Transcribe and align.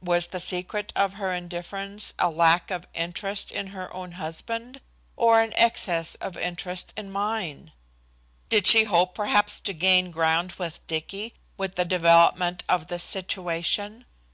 Was 0.00 0.28
the 0.28 0.40
secret 0.40 0.90
of 0.96 1.12
her 1.20 1.34
indifference, 1.34 2.14
a 2.18 2.30
lack 2.30 2.70
of 2.70 2.86
interest 2.94 3.50
in 3.50 3.66
her 3.66 3.92
own 3.92 4.12
husband 4.12 4.80
or 5.16 5.42
an 5.42 5.52
excess 5.54 6.14
of 6.14 6.38
interest 6.38 6.94
in 6.96 7.10
mine? 7.10 7.72
Did 8.48 8.66
she 8.66 8.84
hope 8.84 9.14
perhaps 9.14 9.60
to 9.60 9.74
gain 9.74 10.12
ground 10.12 10.52
with 10.52 10.86
Dicky 10.86 11.34
with 11.58 11.74
the 11.74 11.84
development 11.84 12.64
of 12.70 12.88
this 12.88 13.04
situation? 13.04 14.06